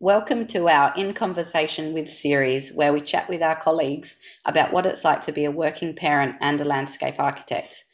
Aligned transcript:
Welcome 0.00 0.48
to 0.48 0.68
our 0.68 0.92
In 0.96 1.14
Conversation 1.14 1.94
with 1.94 2.10
series, 2.10 2.74
where 2.74 2.92
we 2.92 3.00
chat 3.02 3.28
with 3.28 3.40
our 3.40 3.54
colleagues 3.54 4.16
about 4.44 4.72
what 4.72 4.84
it's 4.84 5.04
like 5.04 5.24
to 5.26 5.32
be 5.32 5.44
a 5.44 5.50
working 5.52 5.94
parent 5.94 6.34
and 6.40 6.60
a 6.60 6.64
landscape 6.64 7.20
architect. 7.20 7.84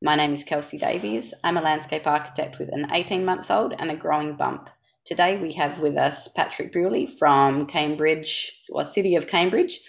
My 0.00 0.14
name 0.14 0.32
is 0.32 0.44
Kelsey 0.44 0.78
Davies. 0.78 1.34
I'm 1.42 1.56
a 1.56 1.60
landscape 1.60 2.06
architect 2.06 2.60
with 2.60 2.68
an 2.72 2.92
18 2.92 3.24
month 3.24 3.50
old 3.50 3.74
and 3.76 3.90
a 3.90 3.96
growing 3.96 4.36
bump. 4.36 4.70
Today 5.04 5.38
we 5.38 5.52
have 5.54 5.80
with 5.80 5.96
us 5.96 6.28
Patrick 6.28 6.72
Bewley 6.72 7.08
from 7.18 7.66
Cambridge, 7.66 8.60
or 8.70 8.84
City 8.84 9.16
of 9.16 9.26
Cambridge. 9.26 9.80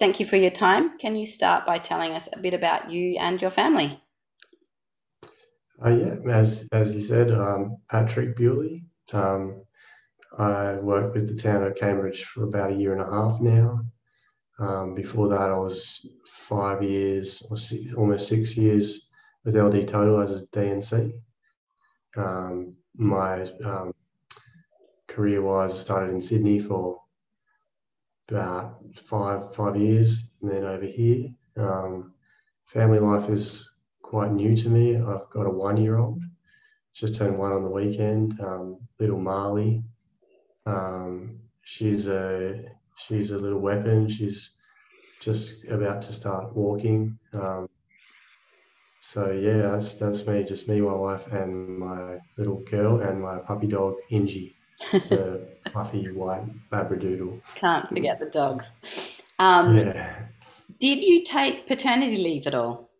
Thank 0.00 0.18
you 0.18 0.26
for 0.26 0.36
your 0.36 0.50
time. 0.50 0.98
Can 0.98 1.14
you 1.14 1.26
start 1.26 1.64
by 1.64 1.78
telling 1.78 2.10
us 2.10 2.28
a 2.32 2.40
bit 2.40 2.54
about 2.54 2.90
you 2.90 3.18
and 3.20 3.40
your 3.40 3.52
family? 3.52 4.02
Uh, 5.84 5.90
yeah, 5.90 6.16
as 6.30 6.68
as 6.72 6.94
you 6.94 7.00
said, 7.00 7.30
um, 7.30 7.78
Patrick 7.88 8.36
Bewley. 8.36 8.84
Um, 9.12 9.62
I 10.38 10.74
worked 10.74 11.14
with 11.14 11.28
the 11.28 11.40
town 11.40 11.64
of 11.64 11.74
Cambridge 11.74 12.24
for 12.24 12.44
about 12.44 12.72
a 12.72 12.74
year 12.74 12.92
and 12.92 13.02
a 13.02 13.10
half 13.10 13.40
now. 13.40 13.80
Um, 14.58 14.94
before 14.94 15.28
that, 15.28 15.50
I 15.50 15.58
was 15.58 16.06
five 16.26 16.82
years 16.82 17.42
or 17.50 17.56
six, 17.56 17.94
almost 17.94 18.28
six 18.28 18.56
years 18.56 19.08
with 19.44 19.56
LD 19.56 19.88
Total 19.88 20.20
as 20.20 20.42
a 20.42 20.46
DNC. 20.48 21.12
Um, 22.16 22.76
my 22.94 23.42
um, 23.64 23.92
career-wise, 25.08 25.80
started 25.80 26.12
in 26.12 26.20
Sydney 26.20 26.58
for 26.58 27.00
about 28.28 28.78
five 28.96 29.54
five 29.54 29.76
years, 29.76 30.30
and 30.42 30.50
then 30.50 30.64
over 30.64 30.86
here. 30.86 31.30
Family 32.66 33.00
life 33.00 33.28
is 33.28 33.69
quite 34.10 34.32
new 34.32 34.56
to 34.56 34.68
me. 34.68 34.96
I've 34.96 35.30
got 35.30 35.46
a 35.46 35.50
one-year-old, 35.50 36.20
just 36.92 37.14
turned 37.14 37.38
one 37.38 37.52
on 37.52 37.62
the 37.62 37.70
weekend. 37.70 38.40
Um, 38.40 38.78
little 38.98 39.20
Marley, 39.20 39.84
um, 40.66 41.38
she's 41.62 42.08
a 42.08 42.64
she's 42.96 43.30
a 43.30 43.38
little 43.38 43.60
weapon. 43.60 44.08
She's 44.08 44.56
just 45.20 45.64
about 45.66 46.02
to 46.02 46.12
start 46.12 46.56
walking. 46.56 47.16
Um, 47.32 47.68
so 49.00 49.30
yeah, 49.30 49.58
that's 49.70 49.94
that's 49.94 50.26
me, 50.26 50.42
just 50.42 50.68
me, 50.68 50.80
my 50.80 50.92
wife, 50.92 51.28
and 51.28 51.78
my 51.78 52.18
little 52.36 52.64
girl, 52.64 53.00
and 53.02 53.22
my 53.22 53.38
puppy 53.38 53.68
dog 53.68 53.94
Ingy, 54.10 54.54
the 54.90 55.46
fluffy 55.72 56.10
white 56.10 56.46
Labradoodle. 56.72 57.40
Can't 57.54 57.88
forget 57.88 58.18
the 58.18 58.26
dogs. 58.26 58.66
Um, 59.38 59.78
yeah. 59.78 60.26
Did 60.80 60.98
you 60.98 61.24
take 61.24 61.68
paternity 61.68 62.16
leave 62.16 62.48
at 62.48 62.54
all? 62.56 62.90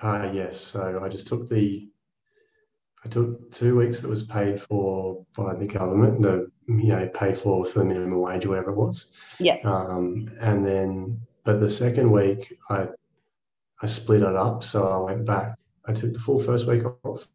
Uh, 0.00 0.30
yes. 0.32 0.60
So 0.60 1.00
I 1.02 1.08
just 1.08 1.26
took 1.26 1.48
the 1.48 1.88
I 3.04 3.08
took 3.08 3.50
two 3.52 3.76
weeks 3.76 4.00
that 4.00 4.08
was 4.08 4.24
paid 4.24 4.60
for 4.60 5.24
by 5.36 5.54
the 5.54 5.66
government, 5.66 6.22
the 6.22 6.50
you 6.66 6.88
know 6.88 7.08
paid 7.08 7.38
for 7.38 7.64
for 7.64 7.80
the 7.80 7.84
minimum 7.84 8.20
wage 8.20 8.44
or 8.44 8.50
whatever 8.50 8.70
it 8.70 8.76
was. 8.76 9.08
Yeah. 9.38 9.58
Um, 9.64 10.30
and 10.40 10.66
then, 10.66 11.20
but 11.44 11.60
the 11.60 11.70
second 11.70 12.10
week 12.10 12.58
I 12.70 12.88
I 13.80 13.86
split 13.86 14.22
it 14.22 14.36
up, 14.36 14.64
so 14.64 14.88
I 14.88 14.98
went 14.98 15.24
back. 15.24 15.56
I 15.86 15.92
took 15.92 16.12
the 16.12 16.18
full 16.18 16.42
first 16.42 16.66
week 16.66 16.82
off, 17.04 17.28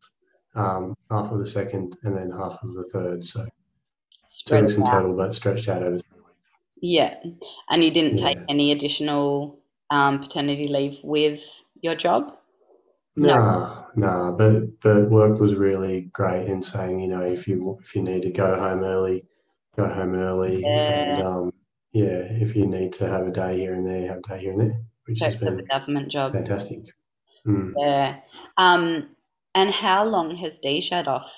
um, 0.55 0.95
half 1.09 1.31
of 1.31 1.39
the 1.39 1.47
second, 1.47 1.97
and 2.03 2.15
then 2.15 2.29
half 2.31 2.61
of 2.61 2.73
the 2.73 2.83
third. 2.83 3.23
So 3.23 3.45
Spread 4.27 4.59
two 4.59 4.65
weeks 4.65 4.77
in 4.77 4.85
total, 4.85 5.15
but 5.15 5.33
stretched 5.33 5.69
out 5.69 5.83
over 5.83 5.97
three 5.97 6.19
weeks. 6.19 6.37
Yeah, 6.81 7.15
and 7.69 7.83
you 7.83 7.91
didn't 7.91 8.17
yeah. 8.17 8.27
take 8.27 8.37
any 8.49 8.73
additional 8.73 9.59
um, 9.89 10.19
paternity 10.19 10.67
leave 10.67 10.99
with 11.03 11.41
your 11.81 11.95
job. 11.95 12.35
No, 13.15 13.85
no, 13.95 14.35
but 14.37 14.79
but 14.81 15.09
work 15.09 15.39
was 15.39 15.55
really 15.55 16.09
great 16.13 16.47
in 16.47 16.63
saying, 16.63 16.99
you 16.99 17.07
know, 17.07 17.21
if 17.21 17.47
you 17.47 17.77
if 17.79 17.95
you 17.95 18.01
need 18.01 18.23
to 18.23 18.31
go 18.31 18.59
home 18.59 18.83
early, 18.83 19.25
go 19.75 19.87
home 19.87 20.15
early, 20.15 20.61
yeah. 20.61 21.17
and 21.17 21.23
um, 21.23 21.53
yeah, 21.91 22.23
if 22.29 22.55
you 22.55 22.65
need 22.65 22.93
to 22.93 23.07
have 23.07 23.27
a 23.27 23.31
day 23.31 23.57
here 23.57 23.73
and 23.73 23.85
there, 23.85 24.07
have 24.07 24.17
a 24.17 24.21
day 24.21 24.39
here 24.39 24.51
and 24.51 24.61
there, 24.61 24.81
which 25.05 25.19
has 25.21 25.35
been 25.35 25.59
a 25.59 25.63
government 25.63 26.11
job. 26.11 26.33
Fantastic. 26.33 26.79
Mm. 27.45 27.73
Yeah. 27.77 28.19
Um, 28.57 29.09
and 29.53 29.69
how 29.69 30.03
long 30.05 30.35
has 30.37 30.59
Dee 30.59 30.81
shut 30.81 31.07
off? 31.07 31.31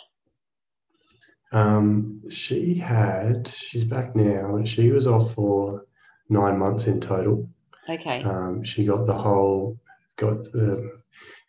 Um, 1.52 2.22
she 2.30 2.75
had. 2.75 3.47
She's 3.47 3.84
back 3.84 4.16
now. 4.16 4.64
She 4.64 4.91
was 4.91 5.08
off 5.08 5.34
for 5.34 5.85
nine 6.30 6.58
months 6.58 6.88
in 6.88 7.02
total. 7.02 7.50
Okay. 7.90 8.24
Um, 8.24 8.64
she 8.64 8.85
got 8.85 9.06
the 9.06 9.18
whole. 9.18 9.78
Got 10.18 10.44
the 10.53 11.02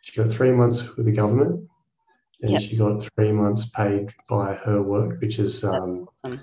she 0.06 0.22
got 0.22 0.30
three 0.30 0.52
months 0.52 0.96
with 0.96 1.06
the 1.06 1.12
government, 1.12 1.68
and 2.40 2.52
yep. 2.52 2.62
she 2.62 2.76
got 2.76 3.02
three 3.16 3.32
months 3.32 3.66
paid 3.66 4.08
by 4.28 4.54
her 4.54 4.80
work, 4.80 5.20
which 5.20 5.40
is 5.40 5.64
um, 5.64 6.06
awesome. 6.24 6.40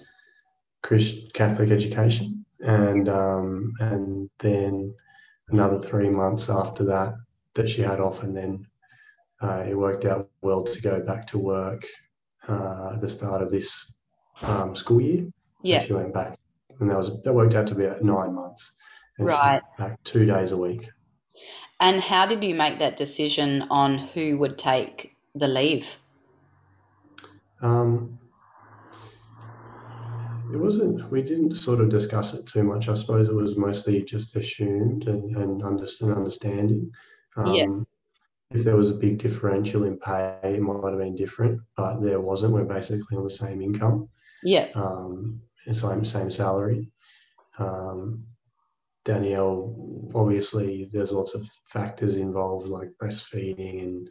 Christ 0.82 1.34
Catholic 1.34 1.72
education, 1.72 2.44
and 2.60 3.08
um, 3.08 3.72
and 3.80 4.30
then 4.40 4.94
another 5.48 5.80
three 5.80 6.10
months 6.10 6.50
after 6.50 6.84
that 6.84 7.14
that 7.54 7.70
she 7.70 7.82
had 7.82 8.02
off, 8.02 8.24
and 8.24 8.36
then 8.36 8.68
uh, 9.42 9.64
it 9.66 9.78
worked 9.78 10.04
out 10.04 10.30
well 10.42 10.64
to 10.64 10.82
go 10.82 11.00
back 11.00 11.26
to 11.28 11.38
work 11.38 11.86
uh, 12.50 12.90
at 12.96 13.00
the 13.00 13.08
start 13.08 13.42
of 13.42 13.50
this 13.50 13.94
um, 14.42 14.76
school 14.76 15.00
year. 15.00 15.26
Yeah, 15.62 15.82
she 15.82 15.94
went 15.94 16.14
back, 16.14 16.38
and 16.82 16.92
that 16.92 16.98
was 16.98 17.24
that 17.24 17.32
worked 17.32 17.56
out 17.56 17.68
to 17.68 17.76
be 17.76 17.88
nine 18.02 18.36
months. 18.36 18.74
And 19.20 19.28
right, 19.28 19.62
back 19.78 20.04
two 20.04 20.26
days 20.26 20.52
a 20.52 20.58
week. 20.58 20.90
And 21.84 22.00
how 22.00 22.26
did 22.26 22.42
you 22.42 22.56
make 22.56 22.80
that 22.80 22.96
decision 22.96 23.64
on 23.70 23.98
who 23.98 24.38
would 24.38 24.58
take 24.58 25.18
the 25.36 25.50
leave? 25.50 25.98
Um, 27.62 28.18
it 30.54 30.56
wasn't, 30.56 31.12
we 31.12 31.22
didn't 31.22 31.56
sort 31.56 31.82
of 31.82 31.90
discuss 31.90 32.34
it 32.36 32.48
too 32.48 32.64
much. 32.64 32.88
I 32.88 32.94
suppose 32.94 33.28
it 33.28 33.36
was 33.36 33.58
mostly 33.58 34.02
just 34.02 34.34
assumed 34.38 35.10
and, 35.10 35.36
and 35.36 35.62
understanding. 35.62 36.90
Um, 37.36 37.54
yeah. 37.54 37.68
If 38.52 38.64
there 38.64 38.78
was 38.78 38.90
a 38.90 38.96
big 38.96 39.18
differential 39.18 39.84
in 39.84 39.98
pay, 39.98 40.40
it 40.42 40.62
might 40.62 40.90
have 40.90 41.00
been 41.00 41.16
different, 41.16 41.60
but 41.76 42.00
there 42.00 42.22
wasn't. 42.22 42.54
We're 42.54 42.64
basically 42.64 43.18
on 43.18 43.26
the 43.26 43.30
same 43.30 43.62
income. 43.62 44.08
Yeah. 44.42 44.70
Um, 44.74 45.42
same, 45.70 46.06
same 46.06 46.32
salary. 46.32 46.90
Um, 47.60 48.24
Danielle, 49.06 49.76
obviously, 50.16 50.90
there's 50.92 51.12
lots 51.12 51.34
of 51.36 51.46
factors 51.68 52.16
involved 52.16 52.68
like 52.68 52.90
breastfeeding 53.02 53.84
and 53.84 54.10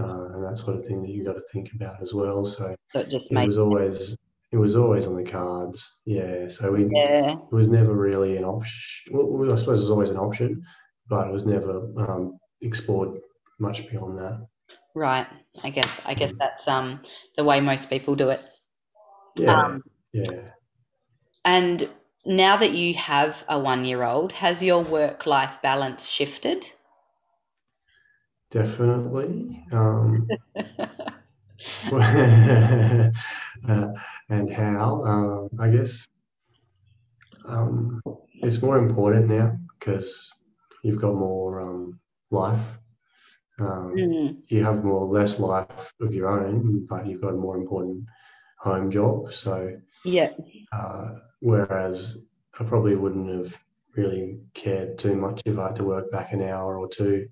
uh, 0.00 0.28
and 0.34 0.44
that 0.44 0.56
sort 0.56 0.76
of 0.76 0.86
thing 0.86 1.02
that 1.02 1.10
you 1.10 1.24
got 1.24 1.32
to 1.32 1.42
think 1.52 1.72
about 1.74 2.00
as 2.00 2.14
well. 2.14 2.44
So, 2.44 2.74
so 2.92 3.00
it 3.00 3.12
it 3.12 3.46
was 3.46 3.58
always 3.58 4.16
it 4.52 4.56
was 4.56 4.76
always 4.76 5.06
on 5.06 5.16
the 5.16 5.24
cards. 5.24 6.00
Yeah. 6.06 6.48
So 6.48 6.72
we 6.72 6.88
yeah. 6.92 7.32
it 7.32 7.52
was 7.52 7.68
never 7.68 7.94
really 7.94 8.36
an 8.36 8.44
option. 8.44 9.12
Well, 9.12 9.52
I 9.52 9.56
suppose 9.56 9.78
it 9.78 9.82
was 9.82 9.90
always 9.90 10.10
an 10.10 10.16
option, 10.16 10.62
but 11.08 11.26
it 11.26 11.32
was 11.32 11.46
never 11.46 11.80
um, 11.98 12.38
explored 12.60 13.18
much 13.58 13.88
beyond 13.90 14.18
that. 14.18 14.46
Right. 14.94 15.26
I 15.62 15.70
guess 15.70 16.00
I 16.04 16.14
guess 16.14 16.32
mm. 16.32 16.38
that's 16.38 16.66
um 16.68 17.00
the 17.36 17.44
way 17.44 17.60
most 17.60 17.90
people 17.90 18.14
do 18.14 18.30
it. 18.30 18.40
Yeah. 19.36 19.52
Um, 19.52 19.82
yeah. 20.12 20.50
And 21.44 21.88
now 22.26 22.56
that 22.56 22.72
you 22.72 22.94
have 22.94 23.44
a 23.48 23.58
one 23.58 23.84
year 23.84 24.02
old, 24.02 24.32
has 24.32 24.62
your 24.62 24.82
work 24.82 25.26
life 25.26 25.58
balance 25.62 26.08
shifted? 26.08 26.66
Definitely. 28.50 29.64
Um, 29.72 30.26
uh, 31.92 33.10
and 34.28 34.52
how? 34.52 35.02
Um, 35.04 35.48
I 35.58 35.68
guess 35.68 36.06
um, 37.46 38.00
it's 38.42 38.62
more 38.62 38.78
important 38.78 39.28
now 39.28 39.58
because 39.78 40.30
you've 40.82 41.00
got 41.00 41.14
more 41.14 41.60
um, 41.60 42.00
life. 42.30 42.78
Mm. 43.60 44.36
You 44.48 44.64
have 44.64 44.84
more 44.84 45.06
less 45.06 45.40
life 45.40 45.92
of 46.00 46.14
your 46.14 46.28
own, 46.28 46.86
but 46.86 47.06
you've 47.06 47.20
got 47.20 47.34
a 47.34 47.36
more 47.36 47.56
important 47.56 48.04
home 48.58 48.90
job. 48.90 49.32
So 49.32 49.76
yeah. 50.04 50.32
Uh, 50.72 51.14
whereas 51.40 52.24
I 52.58 52.64
probably 52.64 52.96
wouldn't 52.96 53.28
have 53.30 53.62
really 53.96 54.38
cared 54.54 54.98
too 54.98 55.16
much 55.16 55.40
if 55.44 55.58
I 55.58 55.68
had 55.68 55.76
to 55.76 55.84
work 55.84 56.10
back 56.10 56.32
an 56.32 56.42
hour 56.42 56.78
or 56.78 56.88
two 56.88 57.28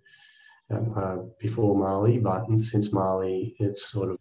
um, 0.70 0.94
uh, 0.96 1.16
before 1.38 1.76
Marley. 1.76 2.18
But 2.18 2.44
since 2.62 2.92
Marley, 2.92 3.54
it's 3.58 3.86
sort 3.90 4.10
of 4.10 4.18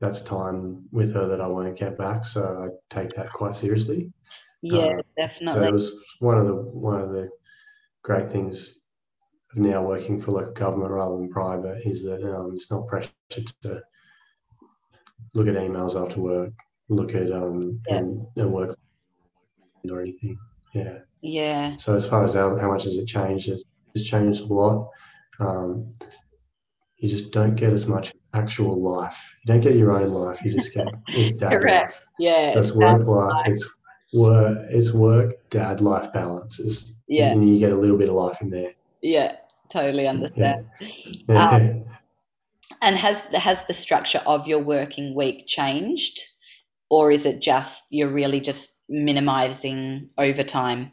that's 0.00 0.22
time 0.22 0.84
with 0.92 1.14
her 1.14 1.26
that 1.28 1.40
I 1.40 1.46
won't 1.46 1.78
get 1.78 1.98
back, 1.98 2.24
so 2.24 2.42
I 2.62 2.94
take 2.94 3.14
that 3.14 3.32
quite 3.32 3.54
seriously. 3.54 4.12
Yeah, 4.62 4.86
um, 4.86 5.00
definitely. 5.16 5.66
It 5.66 5.72
was 5.72 5.94
one 6.20 6.38
of 6.38 6.46
the 6.46 6.54
one 6.54 7.00
of 7.00 7.10
the 7.10 7.28
great 8.02 8.30
things 8.30 8.80
of 9.52 9.58
now 9.58 9.82
working 9.82 10.18
for 10.18 10.32
local 10.32 10.52
government 10.52 10.90
rather 10.90 11.16
than 11.16 11.28
private 11.28 11.86
is 11.86 12.02
that 12.04 12.22
um, 12.22 12.52
it's 12.54 12.70
not 12.70 12.86
pressure 12.86 13.10
to 13.30 13.82
look 15.34 15.48
at 15.48 15.54
emails 15.54 16.00
after 16.00 16.20
work, 16.20 16.52
look 16.90 17.14
at 17.14 17.30
um, 17.32 17.80
yeah. 17.88 17.96
and, 17.96 18.26
and 18.36 18.52
work 18.52 18.76
or 19.90 20.00
anything. 20.00 20.36
Yeah. 20.74 20.98
Yeah. 21.22 21.76
So 21.76 21.96
as 21.96 22.08
far 22.08 22.24
as 22.24 22.34
how, 22.34 22.56
how 22.58 22.70
much 22.70 22.84
has 22.84 22.96
it 22.96 23.06
changed, 23.06 23.48
it's, 23.48 23.64
it's 23.94 24.04
changed 24.04 24.42
a 24.42 24.52
lot. 24.52 24.88
Um, 25.38 25.94
you 26.98 27.08
just 27.08 27.32
don't 27.32 27.54
get 27.54 27.72
as 27.72 27.86
much 27.86 28.12
actual 28.34 28.80
life. 28.80 29.34
You 29.44 29.52
don't 29.52 29.62
get 29.62 29.76
your 29.76 29.92
own 29.92 30.10
life. 30.10 30.44
You 30.44 30.52
just 30.52 30.74
get 30.74 30.86
it's 31.08 31.36
dad 31.38 31.50
Correct. 31.52 31.92
life. 31.92 32.06
Yeah. 32.18 32.52
That's 32.54 32.68
it's 32.68 32.76
work 32.76 33.06
life. 33.06 33.06
life. 33.06 33.46
It's 33.46 33.76
work. 34.12 34.58
It's 34.70 34.92
work. 34.92 35.50
Dad 35.50 35.80
life 35.80 36.12
balance. 36.12 36.60
It's, 36.60 36.96
Yeah. 37.08 37.30
and 37.30 37.48
you 37.48 37.58
get 37.58 37.72
a 37.72 37.76
little 37.76 37.96
bit 37.96 38.08
of 38.08 38.14
life 38.14 38.40
in 38.42 38.50
there. 38.50 38.72
Yeah. 39.02 39.36
Totally 39.70 40.06
understand. 40.06 40.66
Yeah. 41.28 41.50
Um, 41.50 41.84
And 42.82 42.96
has 42.96 43.20
has 43.34 43.66
the 43.66 43.74
structure 43.74 44.22
of 44.26 44.46
your 44.46 44.60
working 44.60 45.14
week 45.14 45.46
changed, 45.46 46.18
or 46.90 47.10
is 47.10 47.24
it 47.24 47.40
just 47.40 47.84
you're 47.90 48.08
really 48.12 48.40
just 48.40 48.74
minimizing 48.88 50.10
overtime? 50.18 50.92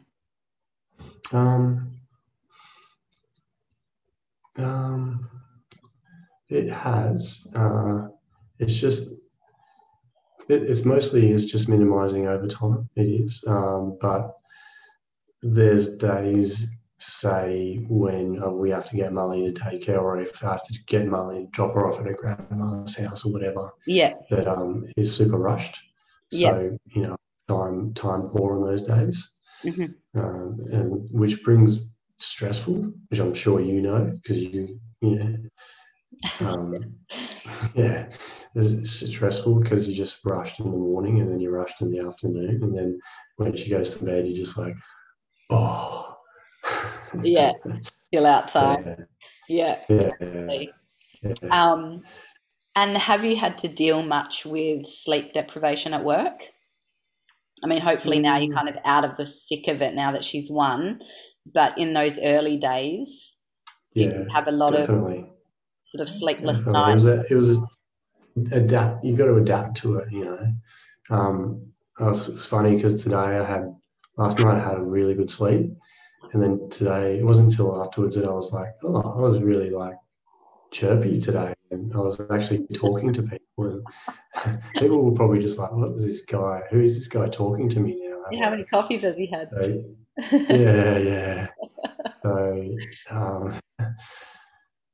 Um, 1.32 1.98
um, 4.56 5.28
it 6.48 6.70
has. 6.70 7.46
Uh, 7.54 8.08
it's 8.58 8.74
just. 8.74 9.14
It, 10.48 10.62
it's 10.62 10.84
mostly 10.86 11.30
is 11.30 11.44
just 11.44 11.68
minimizing 11.68 12.26
overtime. 12.26 12.88
It 12.96 13.02
is, 13.02 13.44
um, 13.46 13.98
but 14.00 14.34
there's 15.42 15.96
days, 15.98 16.70
say, 16.98 17.84
when 17.88 18.42
uh, 18.42 18.50
we 18.50 18.70
have 18.70 18.88
to 18.90 18.96
get 18.96 19.12
Molly 19.12 19.52
to 19.52 19.60
daycare, 19.60 20.00
or 20.02 20.20
if 20.20 20.42
I 20.42 20.50
have 20.50 20.62
to 20.64 20.78
get 20.86 21.06
Molly, 21.06 21.48
drop 21.52 21.74
her 21.74 21.86
off 21.86 22.00
at 22.00 22.06
her 22.06 22.14
grandma's 22.14 22.96
house 22.96 23.24
or 23.24 23.32
whatever, 23.32 23.70
Yeah. 23.86 24.14
that 24.30 24.48
um, 24.48 24.86
is 24.96 25.14
super 25.14 25.38
rushed. 25.38 25.78
Yeah. 26.30 26.52
So 26.52 26.78
you 26.86 27.02
know, 27.02 27.16
time 27.48 27.94
time 27.94 28.28
poor 28.28 28.56
on 28.56 28.62
those 28.62 28.82
days 28.82 29.32
hmm 29.64 29.86
um, 30.14 30.58
and 30.72 31.08
which 31.12 31.42
brings 31.42 31.88
stressful, 32.18 32.92
which 33.08 33.20
I'm 33.20 33.34
sure 33.34 33.60
you 33.60 33.80
know 33.80 34.12
because 34.22 34.42
you, 34.42 34.80
yeah, 35.00 35.36
um, 36.40 36.74
yeah, 37.74 38.10
it's 38.54 38.90
stressful 39.10 39.56
because 39.60 39.88
you 39.88 39.94
just 39.94 40.24
rushed 40.24 40.60
in 40.60 40.70
the 40.70 40.76
morning 40.76 41.20
and 41.20 41.30
then 41.30 41.40
you 41.40 41.50
rushed 41.50 41.80
in 41.82 41.90
the 41.90 42.00
afternoon, 42.00 42.62
and 42.62 42.76
then 42.76 42.98
when 43.36 43.54
she 43.54 43.70
goes 43.70 43.96
to 43.96 44.04
bed, 44.04 44.26
you're 44.26 44.36
just 44.36 44.58
like, 44.58 44.74
oh, 45.50 46.07
Yeah. 47.22 47.52
Still 48.08 48.26
outside. 48.26 49.06
yeah, 49.48 49.78
Yeah. 49.88 50.10
Um, 51.50 52.02
and 52.76 52.96
have 52.96 53.24
you 53.24 53.36
had 53.36 53.58
to 53.58 53.68
deal 53.68 54.02
much 54.02 54.46
with 54.46 54.86
sleep 54.86 55.32
deprivation 55.32 55.94
at 55.94 56.04
work? 56.04 56.42
I 57.62 57.66
mean, 57.66 57.80
hopefully 57.80 58.20
now 58.20 58.38
you're 58.38 58.52
Mm. 58.52 58.54
kind 58.54 58.68
of 58.68 58.76
out 58.84 59.04
of 59.04 59.16
the 59.16 59.26
thick 59.26 59.66
of 59.68 59.82
it 59.82 59.94
now 59.94 60.12
that 60.12 60.24
she's 60.24 60.48
one, 60.50 61.00
but 61.52 61.76
in 61.76 61.92
those 61.92 62.18
early 62.20 62.56
days, 62.58 63.36
did 63.96 64.12
yeah, 64.12 64.18
you 64.20 64.26
have 64.32 64.46
a 64.46 64.52
lot 64.52 64.74
of 64.74 64.80
definitely. 64.80 65.32
sort 65.82 66.02
of 66.02 66.08
sleepless 66.08 66.58
Definitely. 66.58 66.72
It 66.72 66.72
nights? 66.72 67.02
was, 67.04 67.06
a, 67.06 67.24
it 67.30 67.34
was 67.34 67.58
adapt. 68.52 69.04
You 69.04 69.16
got 69.16 69.26
to 69.26 69.36
adapt 69.36 69.76
to 69.78 69.96
it, 69.96 70.12
you 70.12 70.24
know. 70.24 70.52
Um, 71.10 71.72
I 71.98 72.04
was, 72.04 72.28
it's 72.28 72.46
funny 72.46 72.76
because 72.76 73.02
today 73.02 73.16
I 73.16 73.44
had 73.44 73.74
last 74.16 74.38
night 74.38 74.56
I 74.56 74.68
had 74.68 74.78
a 74.78 74.82
really 74.82 75.14
good 75.14 75.30
sleep, 75.30 75.72
and 76.32 76.42
then 76.42 76.68
today 76.70 77.18
it 77.18 77.24
wasn't 77.24 77.50
until 77.50 77.80
afterwards 77.80 78.16
that 78.16 78.24
I 78.26 78.32
was 78.32 78.52
like, 78.52 78.74
oh, 78.82 79.00
I 79.16 79.20
was 79.20 79.42
really 79.42 79.70
like 79.70 79.96
chirpy 80.70 81.20
today, 81.20 81.54
and 81.70 81.92
I 81.94 81.98
was 81.98 82.20
actually 82.30 82.66
talking 82.74 83.12
to 83.14 83.22
people, 83.22 83.82
and 84.44 84.62
people 84.76 85.02
were 85.02 85.12
probably 85.12 85.38
just 85.40 85.58
like, 85.58 85.72
what 85.72 85.90
is 85.92 86.04
this 86.04 86.22
guy? 86.22 86.62
Who 86.70 86.80
is 86.80 86.96
this 86.98 87.08
guy 87.08 87.28
talking 87.28 87.68
to 87.70 87.80
me 87.80 87.98
now? 88.08 88.16
Yeah, 88.30 88.44
How 88.44 88.50
many 88.50 88.64
coffees 88.64 89.02
has 89.02 89.16
he 89.16 89.26
had? 89.26 89.48
So, 89.50 89.84
yeah, 90.50 90.98
yeah. 90.98 91.46
So, 92.22 92.76
um, 93.10 93.54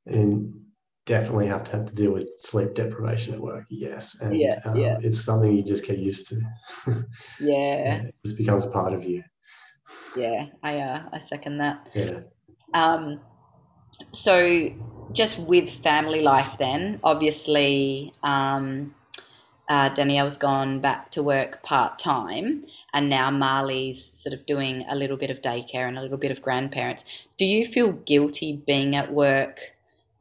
and 0.05 0.53
definitely 1.05 1.47
have 1.47 1.63
to 1.65 1.71
have 1.77 1.85
to 1.85 1.95
deal 1.95 2.11
with 2.11 2.29
sleep 2.39 2.73
deprivation 2.73 3.33
at 3.33 3.39
work. 3.39 3.65
Yes, 3.69 4.21
and 4.21 4.37
Yeah, 4.37 4.59
um, 4.65 4.75
yeah. 4.75 4.97
it's 5.01 5.21
something 5.21 5.55
you 5.55 5.63
just 5.63 5.85
get 5.85 5.97
used 5.97 6.27
to. 6.27 6.41
Yeah, 7.39 8.03
it 8.03 8.15
just 8.23 8.37
becomes 8.37 8.63
a 8.65 8.69
part 8.69 8.93
of 8.93 9.03
you. 9.03 9.23
Yeah, 10.15 10.47
I 10.63 10.77
uh, 10.79 11.03
I 11.11 11.19
second 11.19 11.59
that. 11.59 11.87
Yeah. 11.93 12.19
Um, 12.73 13.19
so 14.11 14.69
just 15.13 15.39
with 15.39 15.69
family 15.83 16.21
life, 16.21 16.57
then 16.59 16.99
obviously, 17.03 18.13
um, 18.23 18.93
uh, 19.69 19.89
Danielle's 19.89 20.37
gone 20.37 20.79
back 20.81 21.11
to 21.11 21.23
work 21.23 21.63
part 21.63 21.97
time, 21.97 22.65
and 22.93 23.09
now 23.09 23.31
Marley's 23.31 24.03
sort 24.03 24.33
of 24.33 24.45
doing 24.45 24.85
a 24.89 24.95
little 24.95 25.17
bit 25.17 25.31
of 25.31 25.41
daycare 25.41 25.87
and 25.87 25.97
a 25.97 26.01
little 26.01 26.17
bit 26.17 26.31
of 26.31 26.41
grandparents. 26.41 27.05
Do 27.37 27.45
you 27.45 27.65
feel 27.65 27.91
guilty 27.91 28.61
being 28.67 28.95
at 28.95 29.11
work, 29.11 29.59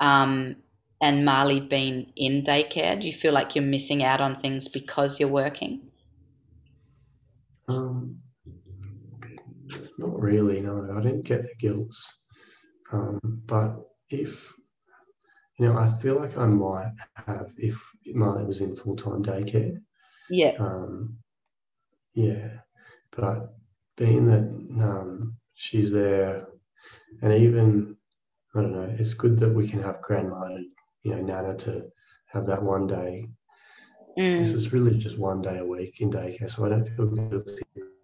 um, 0.01 0.57
and 1.01 1.25
Marley 1.25 1.61
being 1.61 2.13
in 2.17 2.43
daycare? 2.43 2.99
Do 3.01 3.07
you 3.07 3.13
feel 3.13 3.33
like 3.33 3.55
you're 3.55 3.65
missing 3.65 4.03
out 4.03 4.21
on 4.21 4.41
things 4.41 4.69
because 4.69 5.21
you're 5.21 5.29
working? 5.29 5.91
Um, 7.69 8.21
not 9.99 10.19
really. 10.21 10.61
No, 10.61 10.89
I 10.97 11.01
didn't 11.01 11.25
get 11.25 11.43
the 11.43 11.55
guilt. 11.59 11.95
Um, 12.93 13.21
but 13.47 13.77
if 14.11 14.53
you 15.59 15.67
know, 15.67 15.77
I 15.79 15.89
feel 16.01 16.17
like 16.17 16.37
I 16.37 16.47
might 16.47 16.93
have 17.17 17.53
if 17.59 17.81
Marley 18.07 18.45
was 18.45 18.61
in 18.61 18.77
full 18.77 18.97
time 18.97 19.23
daycare. 19.23 19.79
Yeah, 20.29 20.53
Um, 20.59 21.17
yeah, 22.15 22.49
but 23.17 23.55
being 23.97 24.27
that 24.27 24.45
um, 24.85 25.37
she's 25.55 25.93
there, 25.93 26.47
and 27.23 27.33
even 27.33 27.97
I 28.55 28.63
don't 28.63 28.73
know, 28.73 28.95
it's 28.99 29.15
good 29.15 29.39
that 29.39 29.51
we 29.51 29.67
can 29.69 29.83
have 29.83 30.03
grandma, 30.03 30.49
to, 30.49 30.65
you 31.03 31.15
know, 31.15 31.23
Nana 31.23 31.57
to 31.59 31.85
have 32.27 32.47
that 32.47 32.63
one 32.63 32.87
day. 32.87 33.29
This 34.37 34.53
mm, 34.53 34.55
is 34.55 34.73
really 34.73 34.97
just 34.99 35.19
one 35.19 35.43
day 35.43 35.59
a 35.59 35.65
week 35.65 36.01
in 36.01 36.11
daycare, 36.11 36.51
so 36.51 36.65
I 36.65 36.71
don't 36.71 36.85
feel 36.85 37.07
guilty 37.07 37.63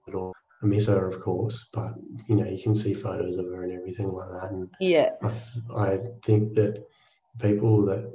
at 0.09 0.15
all. 0.15 0.33
Miss 0.63 0.87
her, 0.89 1.07
of 1.07 1.21
course, 1.21 1.69
but 1.73 1.95
you 2.29 2.37
know, 2.37 2.47
you 2.47 2.63
can 2.63 2.75
see 2.75 2.93
photos 2.95 3.37
of 3.37 3.47
her 3.47 3.63
and 3.65 3.73
everything 3.73 4.09
like 4.09 4.29
that, 4.31 4.51
and 4.53 4.69
yeah, 4.79 5.11
I, 5.23 5.27
f- 5.29 5.59
I 5.77 5.99
think 6.25 6.55
that 6.55 6.85
people 7.41 7.85
that 7.87 8.13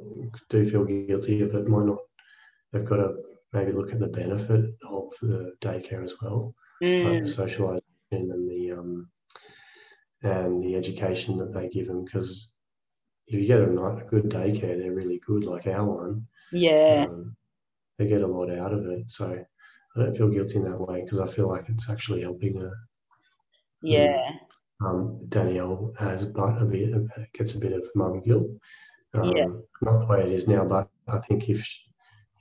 do 0.50 0.63
feel 0.63 0.86
guilty 0.86 1.42
of 1.42 1.56
it 1.56 1.68
might 1.68 1.86
not. 1.86 2.00
They've 2.71 2.86
got 2.86 2.97
to 2.97 3.15
maybe 3.53 3.71
look 3.71 3.92
at 3.94 4.00
the 4.00 4.07
benefit 4.07 4.65
of 4.89 5.13
the 5.21 5.53
daycare 5.62 6.03
as 6.03 6.15
well, 6.21 6.53
like 7.03 7.19
the 7.21 7.25
mm, 7.25 7.27
socialization 7.27 7.81
and 8.12 8.50
the 8.50 8.71
um, 8.71 9.07
and 10.24 10.63
the 10.63 10.75
education 10.75 11.38
that 11.38 11.53
they 11.53 11.69
give 11.69 11.88
them. 11.88 12.03
Because 12.06 12.53
if 13.27 13.39
you 13.39 13.47
get 13.47 13.62
a, 13.62 13.86
a 13.86 14.03
good 14.06 14.25
daycare, 14.25 14.77
they're 14.77 14.94
really 14.94 15.19
good, 15.25 15.45
like 15.45 15.68
our 15.68 15.86
one. 15.86 16.27
yeah, 16.51 17.06
Um, 17.06 17.36
they 17.97 18.07
get 18.07 18.21
a 18.21 18.27
lot 18.27 18.51
out 18.51 18.74
of 18.74 18.86
it, 18.88 19.09
so 19.09 19.44
I 19.95 19.99
don't 20.02 20.18
feel 20.18 20.30
guilty 20.30 20.57
in 20.57 20.66
that 20.66 20.80
way 20.80 21.02
because 21.04 21.19
I 21.19 21.28
feel 21.28 21.47
like 21.47 21.66
it's 21.69 21.90
actually 21.90 22.21
helping 22.21 22.59
her. 22.59 22.71
yeah, 23.81 24.31
Um, 24.83 25.19
Danielle 25.30 25.94
has 25.97 26.25
but 26.25 26.61
a 26.61 26.66
bit 26.66 26.94
gets 27.33 27.56
a 27.56 27.59
bit 27.59 27.73
of 27.73 27.83
mum 27.95 28.21
guilt. 28.21 28.47
Um, 29.14 29.31
Yeah. 29.35 29.47
Not 29.81 29.99
the 29.99 30.06
way 30.07 30.21
it 30.21 30.33
is 30.33 30.47
now, 30.47 30.66
but 30.66 30.90
I 31.07 31.19
think 31.19 31.49
if 31.49 31.61
sh 31.61 31.81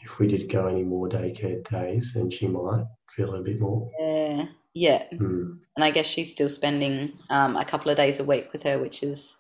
if 0.01 0.19
we 0.19 0.27
did 0.27 0.51
go 0.51 0.67
any 0.67 0.83
more 0.83 1.09
daycare 1.09 1.63
days, 1.69 2.13
then 2.15 2.29
she 2.29 2.47
might 2.47 2.85
feel 3.09 3.35
a 3.35 3.43
bit 3.43 3.59
more. 3.61 3.91
yeah, 3.99 4.47
yeah. 4.75 5.05
Mm. 5.15 5.59
And 5.77 5.85
I 5.85 5.91
guess 5.91 6.07
she's 6.07 6.33
still 6.33 6.51
spending 6.51 7.13
um, 7.31 7.57
a 7.57 7.65
couple 7.65 7.91
of 7.91 7.97
days 7.97 8.21
a 8.21 8.25
week 8.25 8.53
with 8.53 8.63
her, 8.65 8.79
which 8.79 9.03
is 9.03 9.35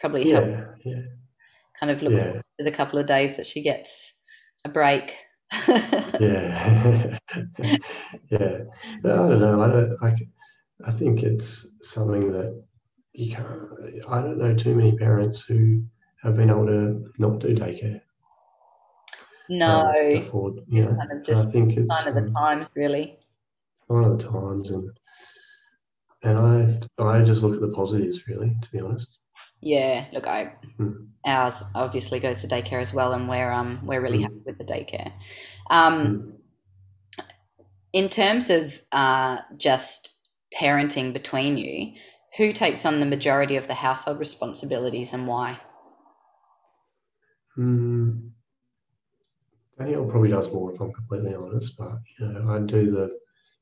probably 0.00 0.28
Yeah, 0.28 0.64
yeah, 0.84 1.02
kind 1.78 1.92
of 1.92 2.02
look 2.02 2.12
yeah, 2.12 2.32
to 2.58 2.64
the 2.64 2.72
couple 2.72 2.98
of 2.98 3.06
days 3.06 3.36
that 3.36 3.46
she 3.46 3.62
gets 3.62 4.14
a 4.64 4.68
break. 4.68 5.14
Yeah, 6.20 7.18
yeah. 8.30 8.58
But 9.02 9.12
I 9.12 9.28
don't 9.28 9.40
know. 9.40 9.62
I 9.62 9.68
don't. 9.68 10.28
I 10.86 10.90
think 10.90 11.22
it's 11.22 11.76
something 11.82 12.30
that 12.32 12.62
you 13.12 13.32
can't. 13.32 13.68
I 14.08 14.20
don't 14.22 14.38
know 14.38 14.54
too 14.54 14.74
many 14.74 14.96
parents 14.96 15.42
who 15.42 15.84
have 16.22 16.36
been 16.36 16.50
able 16.50 16.66
to 16.66 17.12
not 17.18 17.38
do 17.40 17.54
daycare. 17.54 18.00
No, 19.48 19.80
um, 19.80 20.16
afford, 20.16 20.60
you 20.68 20.84
know. 20.84 20.96
kind 20.96 21.12
of 21.12 21.28
And 21.28 21.38
I 21.38 21.50
think 21.50 21.76
it's 21.76 22.04
sign 22.04 22.08
of 22.08 22.14
the 22.14 22.20
um, 22.28 22.34
times, 22.34 22.68
really. 22.76 23.18
one 23.88 24.04
of 24.04 24.18
the 24.18 24.30
times, 24.30 24.70
and 24.70 24.90
and 26.22 26.38
I 26.38 27.02
I 27.02 27.22
just 27.22 27.42
look 27.42 27.54
at 27.54 27.60
the 27.60 27.74
positives, 27.74 28.28
really, 28.28 28.56
to 28.62 28.70
be 28.70 28.80
honest. 28.80 29.19
Yeah, 29.60 30.06
look, 30.12 30.26
I 30.26 30.54
Mm. 30.78 31.08
ours 31.24 31.62
obviously 31.74 32.18
goes 32.20 32.38
to 32.38 32.48
daycare 32.48 32.80
as 32.80 32.94
well, 32.94 33.12
and 33.12 33.28
we're 33.28 33.50
um 33.50 33.80
we're 33.84 34.00
really 34.00 34.18
Mm. 34.18 34.22
happy 34.22 34.42
with 34.46 34.58
the 34.58 34.64
daycare. 34.64 35.12
Um, 35.68 35.94
Mm. 37.18 37.24
in 37.92 38.08
terms 38.08 38.50
of 38.50 38.80
uh, 38.92 39.38
just 39.56 40.12
parenting 40.58 41.12
between 41.12 41.56
you, 41.56 41.94
who 42.36 42.52
takes 42.52 42.86
on 42.86 43.00
the 43.00 43.06
majority 43.06 43.56
of 43.56 43.66
the 43.66 43.74
household 43.74 44.18
responsibilities 44.18 45.12
and 45.12 45.26
why? 45.26 45.60
Mm. 47.58 48.30
Danielle 49.78 50.06
probably 50.06 50.30
does 50.30 50.52
more, 50.52 50.72
if 50.72 50.80
I'm 50.80 50.92
completely 50.92 51.34
honest. 51.34 51.76
But 51.76 51.98
you 52.18 52.28
know, 52.28 52.50
I 52.50 52.60
do 52.60 52.90
the 52.90 53.18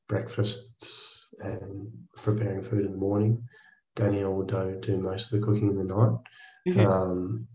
breakfasts 0.07 1.27
and 1.39 1.91
preparing 2.15 2.61
food 2.61 2.85
in 2.85 2.91
the 2.91 2.97
morning. 2.97 3.43
Danielle 3.99 4.33
will 4.33 4.45
do, 4.45 4.79
do 4.81 4.97
most 4.97 5.25
of 5.31 5.39
the 5.39 5.45
cooking 5.45 5.69
in 5.69 5.77
the 5.77 5.83
night. 5.83 6.17
Mhm. 6.67 6.85
Um, 6.87 7.47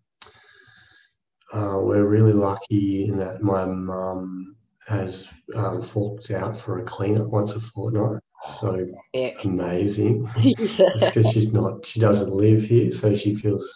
uh, 1.53 1.79
we're 1.81 2.07
really 2.07 2.33
lucky 2.33 3.07
in 3.09 3.17
that 3.19 3.43
my 3.43 3.65
mum 3.65 4.57
has 4.87 5.29
um, 5.55 5.81
forked 5.81 6.31
out 6.31 6.57
for 6.57 6.79
a 6.79 6.85
cleanup 6.85 7.29
once 7.29 7.55
a 7.57 7.61
fortnight. 7.61 8.21
So 8.45 8.87
Heck. 9.15 9.45
amazing. 9.45 10.29
It's 10.37 11.07
because 11.07 11.31
she's 11.33 11.53
not, 11.53 11.87
she 11.87 11.99
doesn't 12.01 12.33
live 12.33 12.63
here, 12.63 12.91
so 12.91 13.15
she 13.15 13.35
feels 13.35 13.67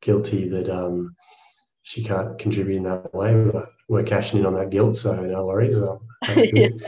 guilty 0.00 0.48
that 0.48 0.68
um, 0.70 1.14
she 1.82 2.02
can't 2.02 2.38
contribute 2.38 2.76
in 2.78 2.84
that 2.84 3.12
way. 3.14 3.34
But 3.52 3.68
we're 3.88 4.02
cashing 4.04 4.40
in 4.40 4.46
on 4.46 4.54
that 4.54 4.70
guilt, 4.70 4.96
so 4.96 5.14
no 5.20 5.44
worries. 5.46 5.76
Um, 5.80 5.98
that's 6.26 6.50
good. 6.52 6.82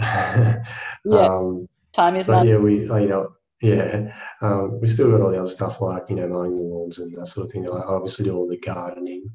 Yeah. 1.04 1.26
um, 1.26 1.68
Time 1.92 2.16
is 2.16 2.26
but 2.26 2.38
money. 2.38 2.50
yeah, 2.50 2.56
we, 2.58 2.88
uh, 2.90 2.96
you 2.96 3.08
know, 3.08 3.35
yeah, 3.62 4.14
um, 4.42 4.80
we 4.80 4.86
still 4.88 5.10
got 5.10 5.20
all 5.20 5.30
the 5.30 5.40
other 5.40 5.48
stuff 5.48 5.80
like 5.80 6.04
you 6.08 6.16
know 6.16 6.28
mowing 6.28 6.54
the 6.54 6.62
lawns 6.62 6.98
and 6.98 7.14
that 7.14 7.26
sort 7.26 7.46
of 7.46 7.52
thing. 7.52 7.68
I 7.68 7.72
obviously 7.72 8.24
do 8.26 8.36
all 8.36 8.48
the 8.48 8.58
gardening. 8.58 9.30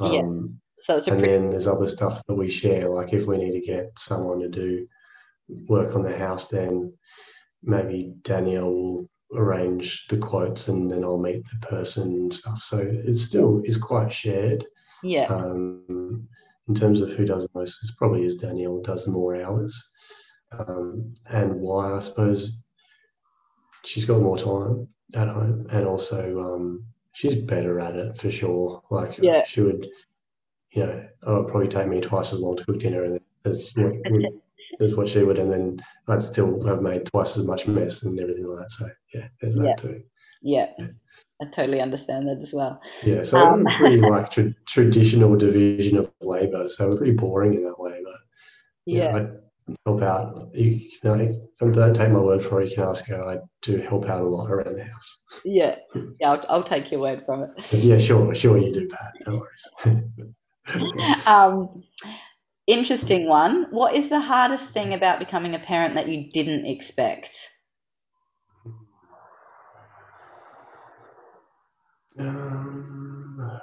Yeah. 0.00 0.20
Um, 0.20 0.60
So 0.80 0.96
it's 0.96 1.06
a 1.08 1.12
and 1.12 1.20
pretty 1.20 1.32
then 1.38 1.50
there's 1.50 1.66
other 1.68 1.88
stuff 1.88 2.22
that 2.26 2.34
we 2.34 2.48
share. 2.48 2.88
Like 2.88 3.12
if 3.12 3.26
we 3.26 3.38
need 3.38 3.52
to 3.52 3.66
get 3.66 3.98
someone 3.98 4.40
to 4.40 4.48
do 4.48 4.86
work 5.68 5.94
on 5.96 6.02
the 6.02 6.16
house, 6.16 6.48
then 6.48 6.92
maybe 7.62 8.14
Danielle 8.22 8.70
will 8.70 9.10
arrange 9.34 10.06
the 10.08 10.18
quotes 10.18 10.68
and 10.68 10.90
then 10.90 11.02
I'll 11.02 11.18
meet 11.18 11.42
the 11.44 11.66
person 11.66 12.08
and 12.08 12.34
stuff. 12.34 12.62
So 12.62 12.78
it 12.78 13.16
still 13.16 13.62
is 13.64 13.78
quite 13.78 14.12
shared. 14.12 14.64
yeah. 15.02 15.26
Um, 15.26 16.28
in 16.68 16.74
terms 16.74 17.00
of 17.02 17.12
who 17.12 17.26
does 17.26 17.44
the 17.44 17.58
most, 17.58 17.78
it's 17.82 17.94
probably 17.94 18.24
is 18.24 18.36
Danielle 18.36 18.80
does 18.80 19.06
more 19.06 19.40
hours. 19.42 19.90
Um, 20.58 21.12
and 21.30 21.60
why, 21.60 21.92
I 21.92 22.00
suppose, 22.00 22.62
she's 23.84 24.04
got 24.06 24.20
more 24.20 24.38
time 24.38 24.88
at 25.14 25.28
home 25.28 25.66
and 25.70 25.86
also 25.86 26.40
um, 26.40 26.84
she's 27.12 27.36
better 27.36 27.80
at 27.80 27.94
it 27.96 28.16
for 28.16 28.30
sure. 28.30 28.82
Like 28.90 29.18
Yeah. 29.18 29.44
she 29.44 29.60
would, 29.60 29.88
you 30.72 30.86
know, 30.86 30.90
it 30.92 31.10
would 31.30 31.48
probably 31.48 31.68
take 31.68 31.88
me 31.88 32.00
twice 32.00 32.32
as 32.32 32.40
long 32.40 32.56
to 32.56 32.64
cook 32.64 32.78
dinner 32.78 33.04
and 33.04 33.20
as 33.44 33.72
what, 33.76 33.94
as 34.80 34.94
what 34.96 35.08
she 35.08 35.22
would, 35.22 35.38
and 35.38 35.52
then 35.52 35.80
I'd 36.08 36.22
still 36.22 36.62
have 36.66 36.82
made 36.82 37.06
twice 37.06 37.36
as 37.36 37.44
much 37.44 37.66
mess 37.68 38.02
and 38.02 38.18
everything 38.18 38.46
like 38.46 38.60
that. 38.60 38.70
So 38.70 38.88
yeah, 39.14 39.28
there's 39.40 39.56
that 39.56 39.64
Yeah. 39.64 39.74
too. 39.76 40.02
Yeah. 40.42 40.72
I 41.42 41.46
totally 41.46 41.80
understand 41.80 42.28
that 42.28 42.38
as 42.40 42.52
well. 42.52 42.80
Yeah, 43.02 43.22
so 43.22 43.38
Um, 43.38 43.64
pretty 43.76 44.00
like 44.00 44.30
tra- 44.30 44.54
traditional 44.66 45.36
division 45.36 45.98
of 45.98 46.10
labour. 46.22 46.68
So 46.68 46.88
we're 46.88 46.96
pretty 46.96 47.12
boring 47.12 47.54
in 47.54 47.64
that 47.64 47.78
way, 47.78 48.00
but 48.04 48.14
Yeah. 48.86 49.16
I 49.16 49.26
help 49.86 50.02
out. 50.02 50.50
You, 50.54 50.80
know, 51.02 51.48
don't, 51.60 51.94
take 51.94 52.10
my 52.10 52.18
word 52.18 52.42
for 52.42 52.62
it. 52.62 52.70
You 52.70 52.76
can 52.76 52.84
ask 52.84 53.06
her. 53.08 53.22
I 53.24 53.38
do 53.62 53.78
help 53.78 54.08
out 54.08 54.22
a 54.22 54.28
lot 54.28 54.50
around 54.50 54.74
the 54.74 54.84
house. 54.84 55.24
Yeah. 55.44 55.76
Yeah. 56.20 56.30
I'll, 56.30 56.44
I'll 56.48 56.62
take 56.62 56.90
your 56.90 57.00
word 57.00 57.24
from 57.24 57.42
it. 57.42 57.50
Yeah, 57.72 57.98
sure, 57.98 58.34
sure 58.34 58.58
you 58.58 58.72
do, 58.72 58.88
Pat. 58.88 59.12
No 59.26 59.42
worries. 59.42 60.04
Um, 61.26 61.82
interesting 62.66 63.28
one. 63.28 63.66
What 63.70 63.94
is 63.94 64.08
the 64.08 64.20
hardest 64.20 64.72
thing 64.72 64.94
about 64.94 65.18
becoming 65.18 65.54
a 65.54 65.58
parent 65.58 65.94
that 65.94 66.08
you 66.08 66.30
didn't 66.30 66.64
expect? 66.64 67.36
um, 72.18 73.60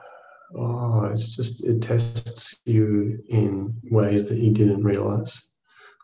oh, 0.56 1.06
it's 1.06 1.36
just 1.36 1.66
it 1.66 1.82
tests 1.82 2.62
you 2.66 3.20
in 3.30 3.74
ways 3.90 4.28
that 4.30 4.40
you 4.40 4.52
didn't 4.52 4.84
realise, 4.84 5.51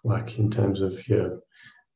like 0.03 0.37
in 0.39 0.49
terms 0.49 0.81
of 0.81 1.07
your 1.07 1.39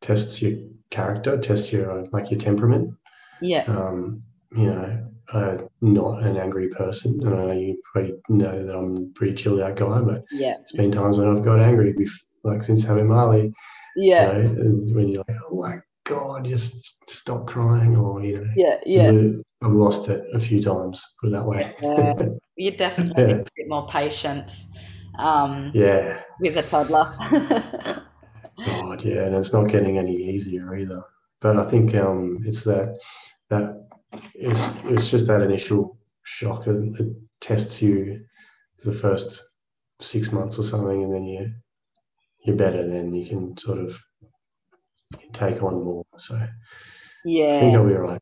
tests 0.02 0.42
your 0.42 0.58
character, 0.90 1.38
tests 1.38 1.72
your 1.72 2.06
like 2.12 2.32
your 2.32 2.40
temperament. 2.40 2.94
Yeah. 3.42 3.64
um, 3.64 4.22
you 4.56 4.68
know, 4.68 5.08
uh, 5.34 5.58
not 5.82 6.22
an 6.22 6.38
angry 6.38 6.68
person. 6.68 7.20
And 7.26 7.34
I 7.34 7.46
know 7.46 7.52
you 7.54 7.82
probably 7.92 8.14
know 8.30 8.64
that 8.66 8.76
I'm 8.78 8.98
a 8.98 9.06
pretty 9.16 9.34
chilled 9.34 9.62
out 9.62 9.78
guy, 9.78 10.00
but 10.02 10.24
Yeah. 10.32 10.56
there's 10.58 10.72
been 10.74 10.92
times 10.92 11.18
when 11.18 11.28
I've 11.30 11.44
got 11.44 11.60
angry, 11.60 11.94
bef- 11.94 12.12
like 12.44 12.64
since 12.64 12.84
having 12.86 13.08
Marley, 13.08 13.52
Yeah. 13.96 14.38
you 14.38 14.44
know, 14.44 14.94
when 14.96 15.08
you're 15.08 15.24
like, 15.28 15.38
oh 15.50 15.56
my 15.56 15.80
God, 16.04 16.46
just 16.46 16.96
stop 17.10 17.48
crying, 17.48 17.96
or, 17.98 18.22
you 18.24 18.36
know, 18.38 18.48
Yeah. 18.56 18.78
Yeah. 18.86 19.30
I've 19.64 19.72
lost 19.72 20.10
it 20.10 20.24
a 20.34 20.40
few 20.40 20.62
times, 20.62 21.04
put 21.20 21.28
it 21.30 21.32
that 21.32 21.46
way. 21.46 21.72
Yeah. 21.82 22.14
You 22.58 22.78
definitely 22.78 23.24
Yeah. 23.24 23.28
need 23.28 23.36
a 23.38 23.46
bit 23.56 23.70
more 23.70 23.88
patience 23.88 24.66
um, 25.18 25.72
yeah. 25.74 26.22
with 26.40 26.58
a 26.58 26.64
toddler. 26.64 27.14
God, 28.66 29.04
yeah, 29.04 29.24
and 29.24 29.36
it's 29.36 29.54
not 29.54 29.70
getting 29.70 29.98
any 29.98 30.16
easier 30.16 30.76
either. 30.76 31.04
But 31.40 31.58
I 31.58 31.64
think 31.64 31.96
um, 31.96 32.40
it's 32.46 32.64
that 32.64 33.00
that 33.50 33.88
it's 34.36 34.72
it's 34.86 35.10
just 35.10 35.28
that 35.28 35.42
initial 35.42 35.98
shock. 36.24 36.68
It, 36.68 37.00
it 37.00 37.16
tests 37.40 37.82
you 37.82 38.22
for 38.78 38.90
the 38.90 38.96
first 38.96 39.44
six 40.00 40.32
months 40.32 40.60
or 40.60 40.64
something, 40.64 41.04
and 41.04 41.14
then 41.14 41.26
you 41.26 41.52
you're 42.46 42.56
better. 42.56 42.88
Then 42.88 43.14
you 43.14 43.26
can 43.26 43.58
sort 43.58 43.80
of 43.80 44.00
take 45.34 45.64
on 45.64 45.84
more. 45.84 46.06
So 46.18 46.40
yeah, 47.26 47.56
I 47.56 47.60
think. 47.60 47.76
I'll 47.76 47.88
be 47.88 47.94
right. 47.94 48.22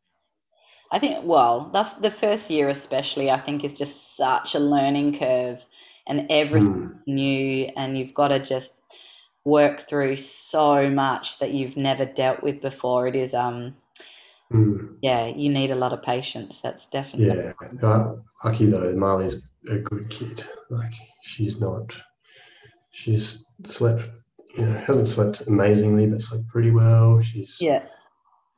I 0.92 0.98
think, 0.98 1.24
well, 1.24 1.70
the, 1.72 1.88
the 2.02 2.10
first 2.10 2.50
year 2.50 2.70
especially, 2.70 3.30
I 3.30 3.40
think 3.40 3.64
is 3.64 3.76
just 3.76 4.18
such 4.18 4.56
a 4.56 4.60
learning 4.60 5.20
curve 5.20 5.64
and 6.10 6.28
everything 6.30 6.70
Mm, 6.70 6.90
new, 7.08 7.72
and 7.78 7.98
you've 7.98 8.14
got 8.14 8.30
to 8.30 8.44
just 8.44 8.82
work 9.46 9.88
through 9.88 10.18
so 10.18 10.90
much 10.90 11.40
that 11.40 11.54
you've 11.54 11.78
never 11.78 12.06
dealt 12.06 12.44
with 12.44 12.62
before. 12.62 13.08
It 13.08 13.16
is, 13.16 13.34
um, 13.34 13.76
mm, 14.52 14.96
yeah, 15.02 15.28
you 15.28 15.50
need 15.50 15.72
a 15.72 15.76
lot 15.76 15.94
of 15.94 16.04
patience. 16.04 16.60
That's 16.62 16.90
definitely, 16.90 17.36
yeah. 17.36 17.88
Uh, 17.88 18.16
lucky 18.44 18.66
though, 18.66 18.94
Marley's 18.96 19.38
a 19.70 19.78
good 19.78 20.10
kid. 20.10 20.46
Like 20.70 20.94
she's 21.24 21.60
not. 21.60 21.96
She's 22.92 23.46
slept. 23.66 24.10
You 24.58 24.66
know, 24.66 24.74
hasn't 24.80 25.08
slept 25.08 25.42
amazingly, 25.48 26.08
but 26.08 26.22
slept 26.22 26.48
pretty 26.48 26.72
well. 26.72 27.22
She's 27.22 27.58
yeah, 27.62 27.86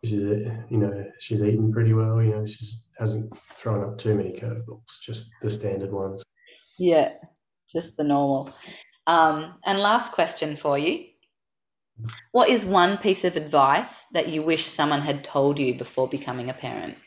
she's 0.04 0.24
uh, 0.24 0.56
you 0.70 0.78
know 0.78 1.06
she's 1.20 1.44
eaten 1.44 1.72
pretty 1.72 1.94
well. 1.94 2.22
You 2.22 2.32
know, 2.32 2.46
she 2.46 2.66
hasn't 2.98 3.38
thrown 3.38 3.84
up 3.84 3.98
too 3.98 4.16
many 4.16 4.32
curveballs, 4.32 5.00
just 5.02 5.32
the 5.42 5.50
standard 5.50 5.92
ones. 5.92 6.24
yeah, 6.78 7.12
just 7.72 7.98
the 7.98 8.04
normal. 8.04 8.54
Um, 9.08 9.56
and 9.66 9.80
last 9.80 10.12
question 10.12 10.56
for 10.56 10.78
you. 10.78 11.06
What 12.32 12.50
is 12.50 12.66
one 12.66 12.98
piece 12.98 13.24
of 13.24 13.36
advice 13.36 14.06
that 14.14 14.30
you 14.30 14.44
wish 14.44 14.66
someone 14.66 15.02
had 15.02 15.24
told 15.24 15.60
you 15.60 15.78
before 15.78 16.08
becoming 16.08 16.50
a 16.50 16.54
parent? 16.54 16.98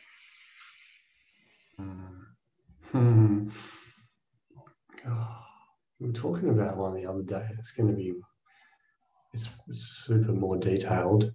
Hmm. 2.93 3.49
Oh, 5.07 5.37
we 6.01 6.07
were 6.07 6.15
talking 6.15 6.49
about 6.49 6.79
one 6.79 6.95
the 6.95 7.05
other 7.05 7.21
day. 7.21 7.47
It's 7.59 7.73
going 7.73 7.91
to 7.91 7.95
be 7.95 8.15
it's 9.35 9.51
super 9.73 10.33
more 10.33 10.57
detailed, 10.57 11.33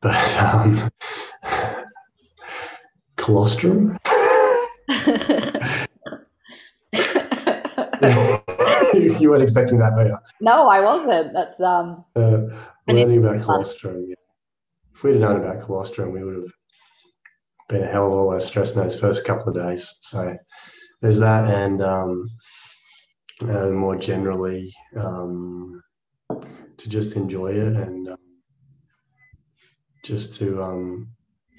but 0.00 0.38
um, 0.38 0.90
colostrum. 3.16 3.98
you 9.20 9.30
weren't 9.30 9.42
expecting 9.42 9.78
that, 9.78 9.94
were 9.94 10.06
you? 10.06 10.18
no, 10.40 10.68
I 10.68 10.80
wasn't. 10.80 11.32
That's 11.32 11.60
um, 11.60 12.04
Uh, 12.16 12.42
learning 12.88 13.24
about 13.24 13.42
colostrum. 13.42 14.06
Yeah. 14.08 14.14
If 14.94 15.04
we'd 15.04 15.12
have 15.12 15.20
known 15.20 15.40
about 15.44 15.60
colostrum, 15.62 16.12
we 16.12 16.22
would 16.22 16.36
have 16.36 16.52
been 17.68 17.82
a 17.84 17.86
hell 17.90 18.06
of 18.06 18.12
a 18.12 18.14
lot 18.16 18.32
less 18.34 18.46
stressed 18.46 18.76
in 18.76 18.82
those 18.82 18.98
first 19.00 19.24
couple 19.24 19.48
of 19.48 19.54
days. 19.54 19.96
So 20.00 20.36
there's 21.00 21.18
that, 21.20 21.44
and 21.50 21.80
um, 21.80 22.28
uh, 23.40 23.70
more 23.70 23.96
generally, 23.96 24.72
um, 24.96 25.82
to 26.76 26.88
just 26.88 27.16
enjoy 27.16 27.52
it 27.52 27.74
and 27.76 28.08
um, 28.08 28.16
just 30.04 30.34
to 30.34 30.62
um, 30.62 31.08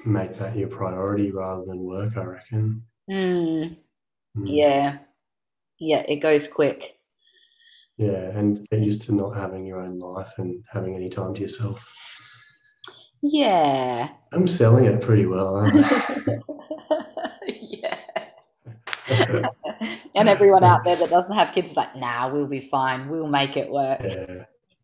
make 0.06 0.36
that 0.38 0.56
your 0.56 0.68
priority 0.68 1.32
rather 1.32 1.66
than 1.66 1.80
work. 1.80 2.16
I 2.18 2.24
reckon. 2.24 2.84
mm, 3.10 3.78
Mm. 4.36 4.46
yeah, 4.48 4.98
yeah, 5.78 6.00
it 6.08 6.18
goes 6.22 6.48
quick. 6.48 6.96
Yeah, 7.98 8.38
and 8.38 8.68
get 8.70 8.80
used 8.80 9.04
to 9.04 9.16
not 9.16 9.36
having 9.38 9.66
your 9.66 9.80
own 9.80 10.00
life 10.00 10.34
and 10.38 10.64
having 10.72 10.96
any 10.96 11.10
time 11.10 11.34
to 11.36 11.42
yourself. 11.42 11.92
Yeah. 13.22 14.10
I'm 14.34 14.48
selling 14.48 14.86
it 14.86 15.02
pretty 15.02 15.26
well. 15.26 15.56
aren't 15.56 15.86
yeah. 17.48 17.98
And 20.16 20.30
everyone 20.30 20.64
out 20.64 20.84
there 20.84 20.96
that 20.96 21.10
doesn't 21.10 21.36
have 21.36 21.54
kids 21.56 21.72
is 21.72 21.78
like, 21.78 21.96
nah, 21.96 22.32
we'll 22.32 22.48
be 22.48 22.70
fine. 22.70 23.10
We'll 23.10 23.28
make 23.28 23.58
it 23.58 23.70
work. 23.70 24.00
yeah, 24.04 24.44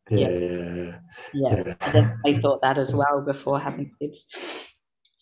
yeah, 0.09 0.29
yeah, 0.29 0.29
yeah, 0.29 0.95
Yeah. 1.33 1.63
yeah. 1.65 1.73
I 1.81 1.91
definitely 1.91 2.41
thought 2.41 2.61
that 2.61 2.77
as 2.77 2.93
well 2.93 3.21
before 3.25 3.59
having 3.59 3.91
kids. 3.99 4.25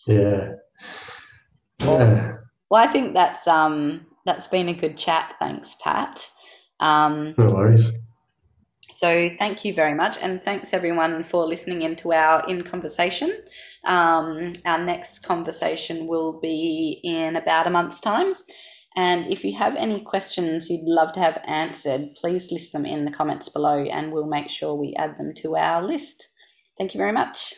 yeah. 0.06 0.53
Yeah. 1.79 2.34
Well, 2.70 2.84
I 2.84 2.88
think 2.88 3.13
that's 3.13 3.48
um 3.48 4.06
that's 4.25 4.48
been 4.48 4.70
a 4.70 4.74
good 4.74 4.98
chat. 4.98 5.36
Thanks, 5.39 5.75
Pat. 5.84 6.25
Um, 6.79 7.34
No 7.38 7.48
worries. 7.48 7.91
so 8.91 9.29
thank 9.39 9.65
you 9.65 9.74
very 9.74 9.93
much, 9.93 10.17
and 10.22 10.41
thanks 10.41 10.74
everyone 10.74 11.24
for 11.24 11.46
listening 11.46 11.81
in 11.84 11.96
to 11.98 12.13
our 12.13 12.48
in 12.50 12.63
conversation. 12.63 13.31
Um, 13.86 14.53
our 14.65 14.84
next 14.84 15.19
conversation 15.19 16.07
will 16.07 16.39
be 16.41 17.00
in 17.03 17.36
about 17.36 17.67
a 17.67 17.69
month's 17.69 18.01
time, 18.01 18.36
And 18.96 19.31
if 19.31 19.43
you 19.46 19.55
have 19.57 19.75
any 19.75 20.01
questions 20.01 20.69
you'd 20.69 20.84
love 20.88 21.13
to 21.13 21.19
have 21.19 21.39
answered, 21.46 22.15
please 22.15 22.51
list 22.51 22.74
them 22.74 22.86
in 22.86 23.05
the 23.05 23.12
comments 23.12 23.48
below 23.50 23.84
and 23.84 24.12
we'll 24.12 24.25
make 24.25 24.50
sure 24.50 24.74
we 24.75 24.96
add 24.96 25.17
them 25.19 25.34
to 25.36 25.55
our 25.55 25.84
list. 25.86 26.27
Thank 26.77 26.96
you 26.96 26.98
very 26.98 27.12
much. 27.13 27.53